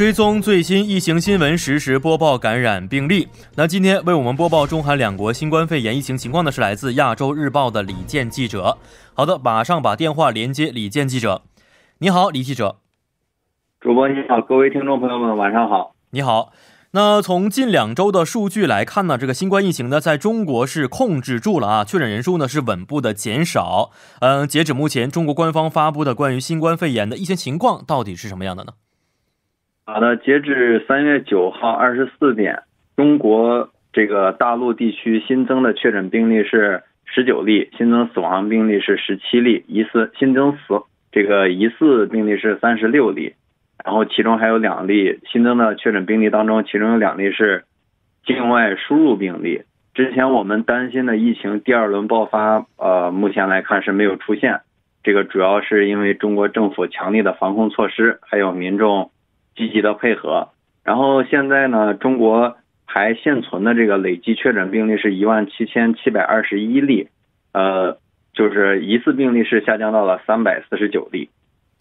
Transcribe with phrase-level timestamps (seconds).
[0.00, 3.28] 追踪最新疫情新闻，实时播报感染病例。
[3.54, 8.78] 那今天为我们播报中韩两国新冠肺炎疫情情况的是来自亚洲日报的李健记者。
[9.12, 11.42] 好的，马上把电话连接李健记者。
[11.98, 12.76] 你好，李记者。
[13.78, 15.94] 主播你好，各位听众朋友们，晚上好。
[16.12, 16.54] 你好。
[16.92, 23.90] 那从近两周的数据来看呢，这个新冠疫情呢，在中国是控制住了啊，确诊人数呢是稳步的减少。
[24.20, 28.72] 嗯，截止目前，中国官方发布的关于新冠肺炎的疫情情况到底是什么样的呢？
[29.92, 32.62] 好的，截至三月九号二十四点，
[32.96, 43.34] 中国这个大陆地区新增的确诊病例是十九例，新增死亡病例是十七例，疑似新增死这个疑似病例是三十六例，
[43.84, 47.64] 然后其中还有两例新增的确诊病例当中，其中有两例是
[48.24, 49.62] 境外输入病例。
[49.92, 54.60] 之前我们担心的疫情第二轮爆发，呃，目前来看是没有出现，
[55.02, 59.10] 这个主要是因为中国政府强力的防控措施，还有民众。
[59.56, 60.48] 积极的配合，
[60.84, 67.08] 然后现在呢，中国还现存的这个累计确诊病例是一万七千七百二十一例，
[67.52, 67.98] 呃，
[68.32, 71.30] 就是疑似病例是下降到了三百四十九例。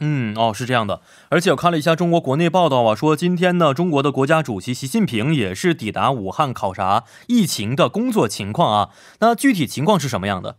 [0.01, 8.89] 嗯，哦，是这样的，而且我看了一下中国国内报道啊，说今天呢，中国的国家主席习近平也是抵达武汉考察疫情的工作情况啊。
[9.19, 10.55] 那具体情况是什么样的？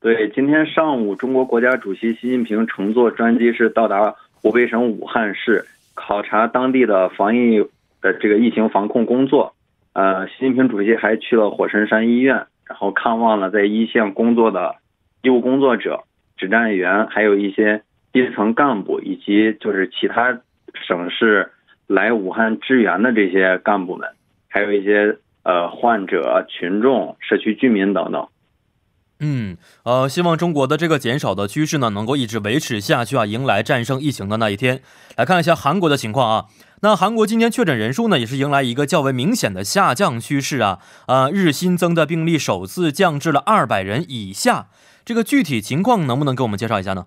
[0.00, 5.64] 对，今天上午，中国国家主席习近平乘坐专机是到达湖北省武汉市。
[5.94, 7.58] 考察当地的防疫
[8.02, 9.54] 的这个疫情防控工作，
[9.92, 14.76] 呃，习近平主席还去了火神山医院，然后看望了在一线工作的
[15.22, 16.02] 医务工作者、
[16.36, 20.40] 指战员，还有一些基层干部，以及就是其他
[20.86, 21.52] 省市
[21.86, 24.08] 来武汉支援的这些干部们，
[24.48, 28.28] 还有一些呃患者、群众、社区居民等等。
[29.20, 34.82] 嗯，呃，希望中国的这个减少的趋势呢，能够一直维持下去啊，迎来战胜疫情的那一天。
[35.16, 36.46] 来看一下韩国的情况啊，
[36.82, 44.66] 那韩国今天确诊人数呢，也是迎来一个较为明显的下降趋势啊，呃，日新增的病例首次降至了二百人以下。
[45.04, 47.06] 这个具体情况能不能给我们介绍一下呢？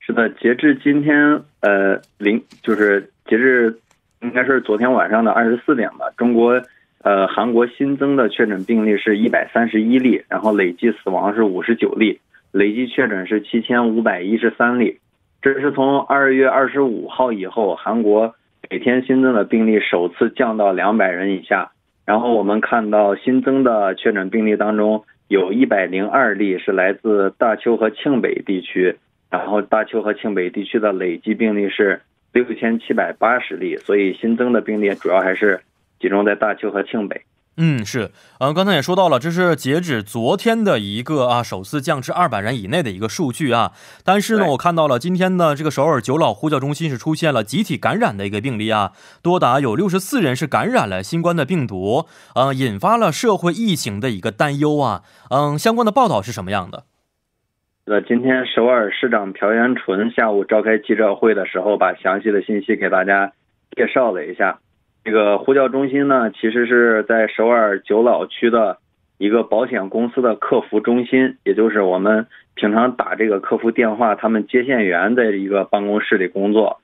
[0.00, 3.78] 是的，截至今天，呃，零就是截至
[4.22, 6.60] 应该是昨天晚上的二十四点吧，中国。
[7.02, 12.20] 呃，韩国新增的确诊病例是一百三十一例，然后累计死亡是五十九例，
[12.52, 14.98] 累计确诊是七千五百一十三例。
[15.40, 18.34] 这是从二月二十五号以后，韩国
[18.68, 21.70] 每天新增的病例首次降到两百人以下。
[22.04, 28.96] 然后我们看到新增的确诊病例当中，有一百零二例是来自大邱和庆北地区，
[29.30, 32.02] 然后大邱和庆北地区的累计病例是
[32.34, 35.60] 六千七百八十例，所以新增的病例主要还是。
[36.00, 37.22] 集中在大邱和庆北。
[37.56, 43.72] 嗯，是，嗯，刚才也说到了，这是截止昨天的一个啊，首次降至二百人以内的一个数据啊。
[44.02, 55.02] 但是呢，我看到了今天呢这个首尔九老呼叫中心是出现了集体感染的一个病例啊，多达有六十四人是感染了新冠的病毒，嗯，引发了社会疫情的一个担忧啊。
[55.28, 56.84] 嗯，相关的报道是什么样的？
[57.86, 63.32] 呃，今天首尔市长朴元淳下午召开记者会的时候，把详细的信息给大家
[63.76, 64.60] 介绍了一下。
[65.02, 68.76] 这个呼叫中心呢，其实是在首尔九老区的
[69.16, 76.80] 一个保险公司的客服中心，也就是我们平常打这个客服电话，他们接线员的一个办公室里工作。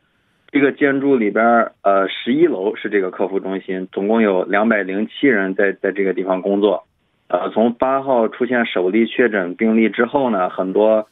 [0.51, 6.85] 这个建筑里边，呃，十一楼是这个客服中心，总共有两百零七人在在这个地方工作。
[7.29, 11.07] 呃，从八号出现首例确诊病例之后呢，很多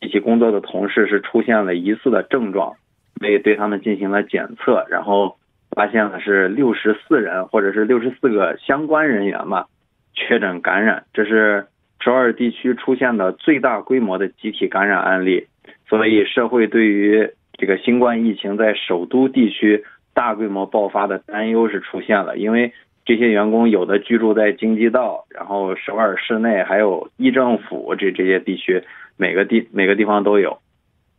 [0.00, 2.74] 一起工作的同事是出现了疑似的症状，
[3.18, 5.36] 被对他们进行了检测，然后。
[5.70, 9.66] 发现了是六十四人，或者是六十四个相关人员嘛，
[10.14, 11.66] 确诊感染，这是
[12.00, 15.46] 首尔地区出现的最大规模的集体感染案例。
[15.88, 22.72] 所以社会对于这个新冠疫情在首都地区大规模爆发的担忧是出现了，因为
[23.04, 28.82] 这些员工有的居住在京畿道，然后首尔市内还有议政府这这些地区，
[29.16, 30.58] 每个地每个地方都有。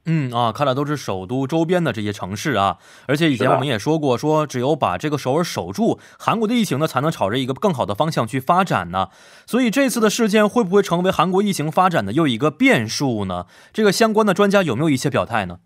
[0.05, 2.77] 嗯啊，看来都是首都周边的这些城市啊，
[3.07, 9.09] 而且以前我们也说过，说只有把这个首尔守住，韩国的疫情呢才能朝着一个更好的方向去发展呢。
[9.45, 13.45] 所以这次的事件会不会成为韩国疫情发展的又一个变数呢？
[13.71, 15.59] 这个相关的专家有没有一些表态呢？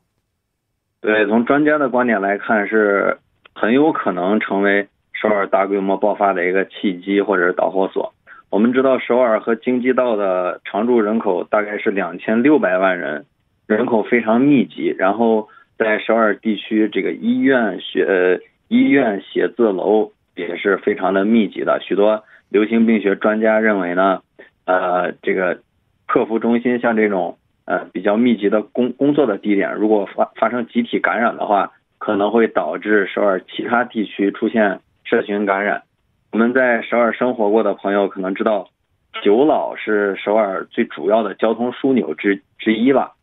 [1.00, 3.20] 对，从专家的观点来看，是
[3.54, 8.14] 很有可能成为首尔大规模爆发的一个契机或者是导火索。
[8.50, 13.26] 我们知道，首尔和京畿道的常住人口大概是两千六百万人。
[13.68, 21.80] 人口非常密集，然后在首尔地区，这个医院、学医院、写字楼也是非常的密集的。
[21.82, 24.22] 许多流行病学专家认为呢，
[24.66, 25.62] 呃，这个
[26.06, 35.82] 客服中心像这种呃比较密集的工工作的地点，如果发发生集体感染的话，可能会导致首尔其他地区出现社群感染。
[36.32, 38.70] 我们在首尔生活过的朋友可能知道，
[39.24, 43.14] 九老是首尔最主要的交通枢纽之之一吧。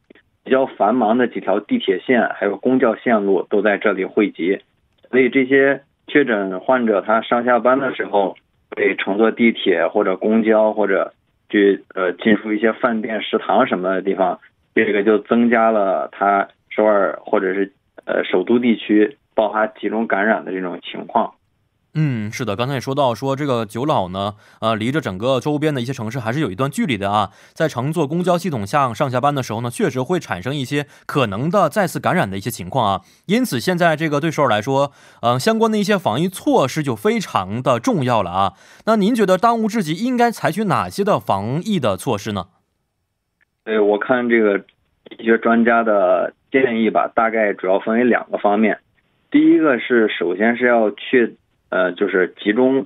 [0.44, 4.60] 比较繁忙的几条地铁线还有公交线路都在这里汇集，
[5.10, 8.36] 所以这些确诊患者他上下班的时候
[8.74, 11.14] 会乘坐地铁或者公交或者
[11.48, 14.40] 去呃进出一些饭店、食堂什么的地方，
[14.74, 17.72] 这个就增加了他首尔或者是
[18.04, 21.34] 呃首都地区爆发集中感染的这种情况。
[21.94, 27.32] 嗯，是的，刚才也说到，说这个九老呢，呃，离着整个周边的一些城市还是有一段距离的啊。
[27.52, 33.00] 在乘坐公交系统下上下班的时候呢，确实会产生一些可能的再次感染的一些情况啊。
[33.26, 38.54] 因此，现在这个对首尔来说，嗯，相关的一些防疫措施就非常的重要了啊。
[38.86, 42.46] 那您觉得当务之急应该采取哪些的防疫的措施呢？
[43.64, 44.64] 对，我看这个
[45.18, 48.78] 一些专家的建议吧，大概主要分为两个方面。
[49.30, 51.36] 第一个是，首先是要去。
[51.72, 52.84] 呃，就是集中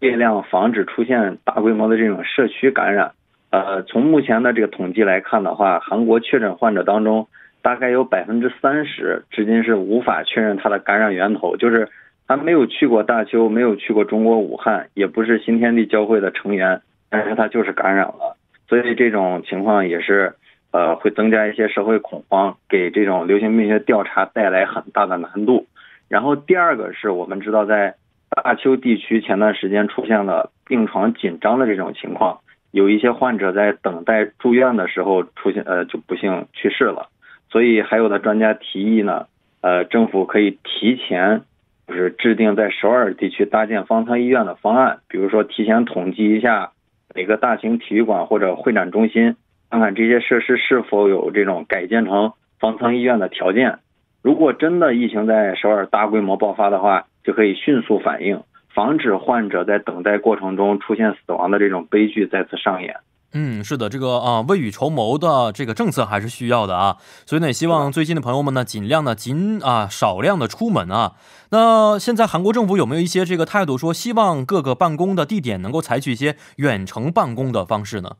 [0.00, 3.12] 力量防止出现大规模的这种社区感染。
[3.50, 7.28] 呃，从目前的这个统计来看的话，韩国确诊患者当中，
[7.62, 11.88] 大概有百分之三十至今是无法确认他的感染源头，就是
[12.26, 18.36] 他没有去过大邱，没有去过中国武汉，也不是新天地教会的成员，但是他就是感染了。
[18.68, 20.34] 所以这种情况也是
[20.72, 25.68] 呃会增加一些社会恐慌，给这种流行病学调查带来很大的难度。
[26.08, 27.94] 然后第二个是我们知道在
[28.42, 32.40] 大邱地区前段时间出现了病床紧张的这种情况，
[32.70, 37.08] 有一些患者在等待住院的时候出现，呃，就不幸去世了。
[37.50, 39.26] 所以还有的专家提议呢，
[39.60, 41.42] 呃，政府可以提前
[41.86, 46.72] 就是制定在首尔地区搭建方舱医院的方案，比如说提前统计一下
[47.14, 49.36] 每个大型体育馆或者会展中心，
[49.70, 53.78] 看看这些设施是否有这种改建成方舱医院的条件。
[54.22, 58.40] 如果真的疫情在首尔大规模爆发的话，就可以迅速反应，
[58.74, 62.96] 防止患者在等待过程中出现死亡的这种悲剧再次上演。
[63.36, 66.98] 嗯，是的，这个啊，未雨绸缪的这个政策还是需要的啊。
[67.26, 71.14] 所以呢，也希望最近的朋友们呢，尽量的尽啊少量的出门啊。
[71.50, 78.10] 那现在韩国政府有没有一些这个态度，说希望各个办公的地点能够采取一些远程办公的方式呢？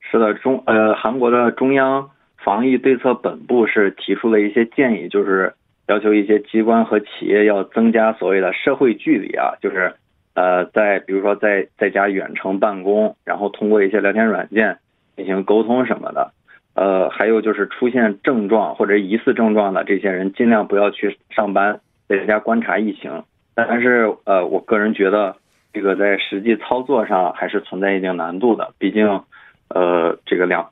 [0.00, 2.10] 是的，中呃，韩国的中央
[2.44, 5.54] 防疫对策本部是提出了一些建议，就是。
[5.88, 9.94] 要求一些机关和企业要增加所谓的社会距离啊，就是，
[10.34, 14.78] 呃，在比如说在在家远程办公，然后通过一些聊天软件
[15.14, 16.32] 进行沟通什么的，
[16.74, 23.22] 呃，还有就是出现症状或者疑似症状的这些人，尽量不要去上班，在家观察疫情。
[23.54, 25.36] 但是，呃，我个人觉得
[25.72, 29.22] 这个在实际操作上还是存在一定难度的，毕竟，
[29.68, 30.70] 呃，这个两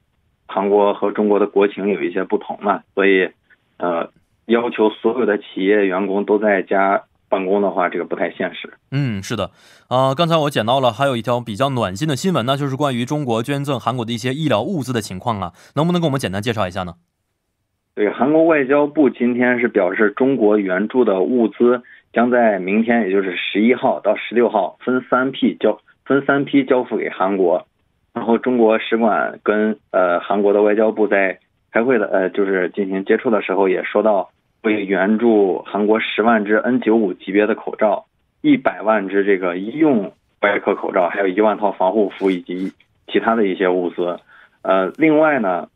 [0.49, 3.31] 韩国和中国的国情有一些不同嘛，所以，
[3.79, 4.11] 呃。
[4.47, 8.73] 要求所有的企业员工都在家办公的话，这个不太现实。
[8.93, 9.51] 嗯，是的，
[9.89, 16.95] 啊，刚才我捡到了还有一条比较暖心的新闻，那就是关于中国捐赠韩国的一些医疗物资的情况啊，能不能给我们简单介绍一下呢？
[17.97, 21.83] 对，韩国外交部今天是表示，中国援助的物资
[22.13, 27.67] 将在明天，也就是十一号到十六号分三批交分三批交付给韩国，
[28.13, 31.39] 然后中国使馆跟呃韩国的外交部在
[31.73, 34.31] 开会的呃就是进行接触的时候也说到。
[34.65, 38.07] 会援助韩国十万只 N95 级别的口罩，
[38.41, 42.73] 一百万只这个医用外科口罩，还有一万套防护服以及
[43.07, 44.19] 其他的一些物资。
[44.63, 45.69] 呃，另外呢，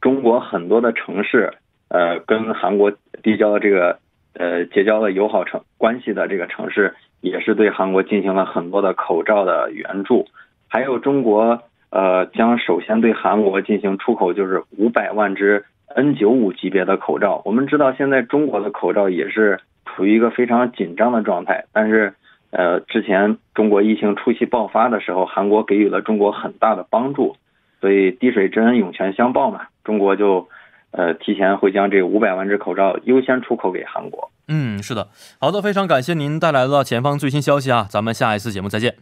[0.00, 1.52] 中国很多的城市，
[1.88, 2.90] 呃，跟韩国
[3.22, 3.98] 递交的这个
[4.32, 10.26] 呃结交了友好城关系的这个城市，也是对韩国进行了很多的口罩的援助。
[10.68, 15.66] 还有中国呃将首先对韩国进行出口，就是五百万只。
[15.96, 21.64] N95 级别的口罩，我们知道现在中国的口罩也是处于一个非常紧张的状态。
[21.72, 22.14] 但是，
[22.50, 27.36] 呃，之前中国疫情初期爆发的时候，韩国给予了中国很大的帮助，
[27.80, 30.48] 所以滴水之恩涌泉相报嘛，中国就，
[30.92, 34.30] 呃，提前会将这五百万只口罩优先出口给韩国。
[34.48, 35.08] 嗯，是的，
[35.40, 38.94] 好的，非常感谢您带来的前方最新消息啊，咱们下一次节目再见。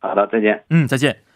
[0.00, 0.64] 好的，再见。
[0.70, 1.29] 嗯，再见。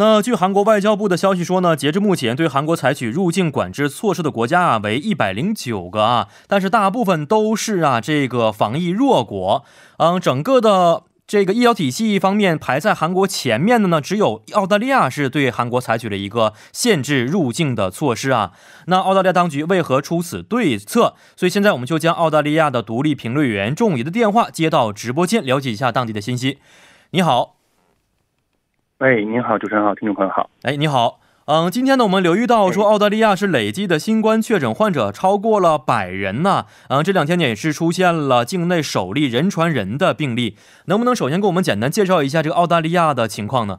[0.00, 9.64] 那据韩国外交部的消息说呢，截至目前，对韩国采取入境管制措施的国家啊为一百零九个啊，但是大部分都是啊这个防疫弱国。
[9.96, 18.52] 嗯，整个的这个医疗体系方面排在韩国前面的呢，只有澳大利亚是对韩国采取了一个限制入境的措施啊。
[18.86, 21.14] 那澳大利亚当局为何出此对策？
[21.34, 26.58] 所以现在我们就将澳大利亚的独立评论员仲宇的电话接到直播间，了解一下当地的信息。
[27.10, 27.57] 你好。
[28.98, 30.50] 喂，您好，主持人好，听众朋友好。
[30.64, 36.64] 哎，你好，嗯，今天呢，我们留意到说，澳大利亚是累计的新冠确诊患者超过了百人呢。
[36.88, 40.56] 嗯，这两天呢也是出现了境内首例人传人的病例。
[40.86, 43.78] 能不能首先给我们简单介绍一下这个澳大利亚的情况呢？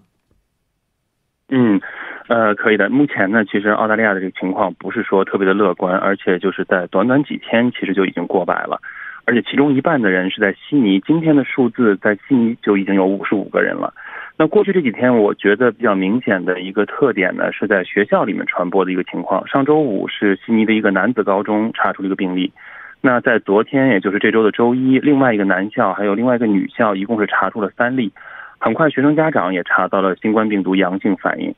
[1.50, 1.82] 嗯，
[2.30, 2.90] 呃，可以的。
[2.90, 8.80] 目前呢，其实澳大利亚的这个情况不是说特别的乐观，而且就是在短短几天，其实就已经过百了，
[9.26, 11.02] 而且其中一半的人是在悉尼。
[11.02, 13.94] 今天的数字在悉尼就已经有五十五个人了。
[14.42, 19.46] 那过去这几天，我觉得比较明显的一个特点呢，是在学校里面传播的一个情况。
[19.46, 22.54] 上周五是悉尼的一个男子高中查出了一个病例，
[23.02, 28.14] 那在昨天，也就是这周的周一，另外一个男校还有另外一个女校，一共是查出了三例。
[28.60, 31.54] 很快，学生家长也查到了新冠病毒阳性反应。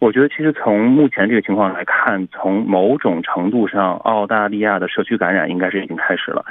[0.00, 6.44] 我觉得，其实从目前这个情况来看，从某种程度上，澳大利亚的社区感染应该是已经开始了。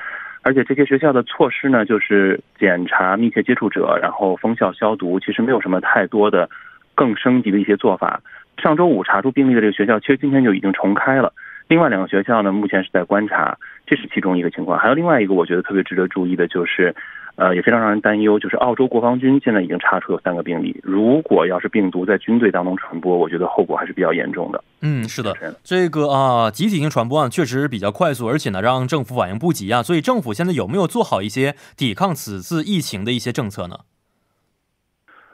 [0.43, 6.49] 而且这些学校的措施呢，就是检查密切接触者，然后封校消毒，其实没有什么太多的
[6.93, 8.21] 更升级的一些做法。
[8.57, 11.33] 上周五查出病例的这个学校，其实今天就已经重开了。
[11.67, 13.57] 另外两个学校呢，目前是在观察，
[13.87, 14.77] 这是其中一个情况。
[14.77, 16.93] 还有另外一个，我觉得特别值得注意的就是。
[17.35, 20.79] 呃，也非常让人担忧，就是澳洲国防军现在已经查出有三个病例。
[20.83, 24.63] 如果要是病毒在军队当中传播，我觉得后果还是比较严重的。
[24.81, 29.81] 嗯，是的，这个啊，集体性传播啊，确实比较快速，而且呢，让政府反应不及啊。
[29.81, 33.77] 所以政府现在有没有做好一些抵抗此次疫情的一些政策呢？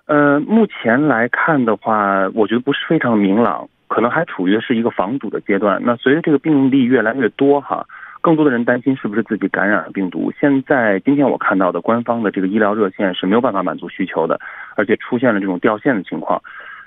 [0.05, 5.81] 呃，目前来看的话，我觉得不是非常明朗，可能还处于是一个防堵的阶段。
[5.83, 7.85] 那随着这个病例越来越多，哈。
[8.21, 10.31] 更多的人担心是不是自己感染了病毒。
[10.39, 14.39] 现在今天我看到的官方的这个医疗热线是没有办法满足需求的，
[14.75, 16.41] 而且出现了这种掉线的情况。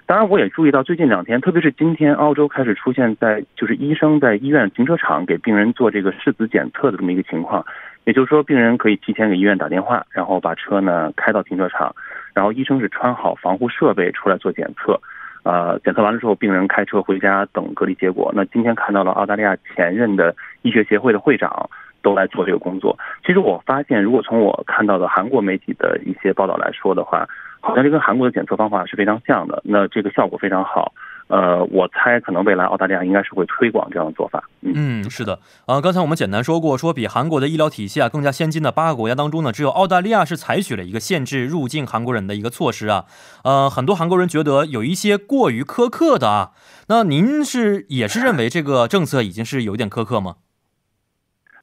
[0.05, 7.65] 当然，我也注意到最近两天，特别是今天，澳洲开始出现在就是医生在医院停车场给病人做这个拭子检测的这么一个情况。
[8.05, 11.95] 也就是说，病人可以提前给医院打电话，然后把车呢开到停车场，
[12.35, 15.01] 然后医生是穿好防护设备出来做检测。
[15.45, 18.33] 呃，检测完了之后，病人开车回家等隔离结果。
[18.35, 21.69] 那今天看到了澳大利亚前任的医学协会的会长
[22.01, 22.97] 都来做这个工作。
[23.27, 27.29] 其实我发现，如果从我看到的韩国媒体的一些报道来说的话，
[27.61, 29.61] 好像这跟韩国的检测方法是非常像的。
[29.65, 30.93] 那这个效果非常好。
[31.33, 34.45] 呃，我猜可能未来澳大利亚应该是会推广这样的做法。
[34.61, 35.39] 嗯，是的。
[35.65, 43.07] 啊，刚才我们简单说过，说比韩国的医疗体系啊更加先进的八个国家当中呢，只有澳大利亚是采取了一个限制入境韩国人的一个措施啊。
[43.45, 46.51] 呃，很多韩国人觉得有一些过于苛刻的啊。
[46.89, 50.37] 那您是也是认为这个政策已经是有点苛刻吗？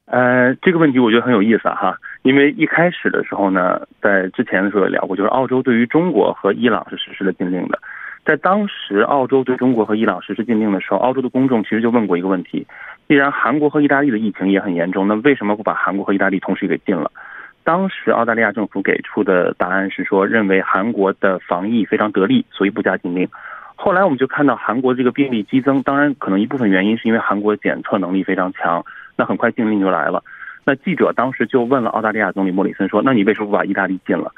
[0.06, 7.78] 呃，这个问题我觉得很有意思哈，因为一开始的时候呢，在之前的时候也聊过，就是澳洲对于中国和伊朗是实施了禁令的。
[8.26, 12.68] 在当时，澳洲对中国和伊朗实施禁令的时候，澳洲的公众其实就问过一个问题：
[13.08, 17.12] 既然韩国和意大利的疫情也很严重，那为什么不把韩国和意大利同时给禁了？
[17.64, 23.28] 当时澳大利亚政府给出的答案是说，认为韩国的防疫非常得力，所以不加禁令。
[23.76, 28.84] 后来我们就看到韩国这个病例激增，当然可能一部分原因是因为韩国检测能力非常强，
[29.16, 30.24] 那很快禁令就来了。
[30.66, 34.32] 那记者当时就问了澳大利亚总理莫里森说：“那你为什么不把意大利禁了？”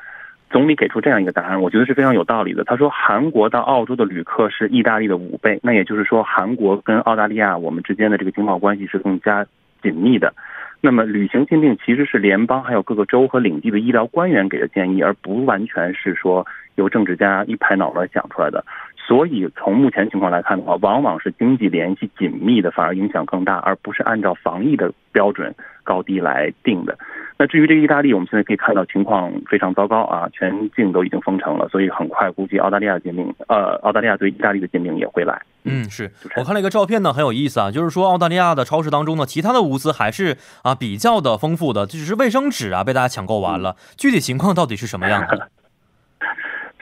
[0.52, 2.64] 总理给出这样一个答案，我觉得是非常有道理的。
[2.66, 9.46] 他说，韩国到澳洲的旅客是意大利的五倍，那也就是说，韩国跟澳大利亚我们之间的这个经贸关系是更加
[9.82, 10.34] 紧密的。
[10.82, 18.66] 那么，旅行禁令其实是联邦还有各个州和领地的医疗官员给的建议，而不完全是说由政治家一拍脑袋想出来的。
[19.08, 25.54] 所以，从目前情况来看的话，往往是经济联系紧密的反而影响更大，而不是按照防疫的标准
[25.84, 26.98] 高低来定的。
[27.38, 35.42] 那至于这个意大利，我们现在可以看到情况非常糟糕啊，全境都已经封城了，所以很快估计澳大利亚禁令，呃，澳大利亚对意大利的禁令也会来。
[35.64, 43.76] 嗯，是我看了一个照片呢，很有意思啊，就是说澳大利亚的超市当中呢，其他的物资还是啊比较的丰富的，只是卫生纸啊被大家抢购完了。
[43.98, 45.50] 具体情况到底是什么样的？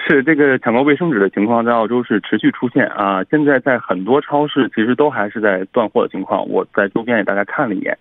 [0.09, 6.49] 是这个抢购卫生纸的情况在澳洲是持续出现啊，现在在很多超市其实都还是在断货的情况。
[6.49, 7.95] 我在周边也大概看了一眼。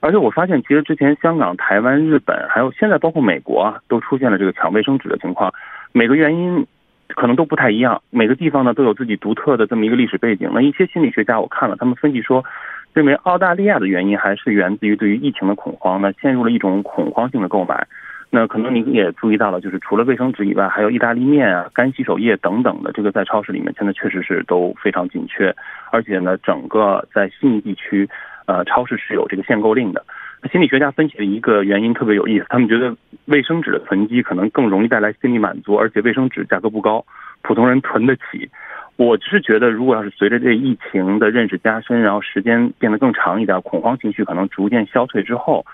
[0.00, 5.52] 而且我发现，其实之前香港、台湾、日本，还有现在包括美国啊，都出现了这个抢卫生纸的情况。
[5.92, 6.66] 每个原因
[7.08, 10.50] 可能都不太一样，每个地方呢都有自己独特的这么一个历史背景。
[10.54, 12.42] 那一些心理学家我看了，他们分析说，
[12.94, 17.86] 认为澳大利亚的原因还是源自于对于疫情的恐慌，那陷入了一种恐慌性的购买。
[18.34, 25.54] 那可能您也注意到了，就是除了卫生纸以外，还有意大利面啊、干洗手液等等的，这个在超市里面现在确实是都非常紧缺。
[25.92, 28.08] 而且呢，整个在悉尼地区。
[28.46, 30.04] 呃，超市是有这个限购令的。
[30.52, 37.06] 心理学家分析的一个原因特别有意思，他们觉得卫生纸的囤积可能更容易带来心理满足，而且卫生纸价格不高，
[37.40, 38.50] 普通人囤得起。
[38.96, 45.64] 我是觉得，如果要是随着这疫情的认识加深，然后时间变得更长一点，恐慌情绪可能逐渐消退之后，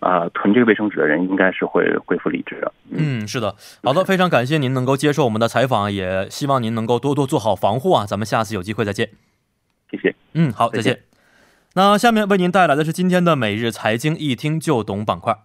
[0.00, 2.72] 啊、囤这个卫生纸的人应该是会恢复理智的。
[2.90, 8.04] 嗯，是的，好的，非常感谢您能够接受我们的采访，也希望您能够多多做好防护啊。
[8.04, 9.10] 咱们下次有机会再见。
[9.90, 10.14] 谢谢。
[10.32, 11.00] 嗯，好，再见。
[11.74, 15.36] 那下面为您带来的是今天的每日财经一听就懂板块。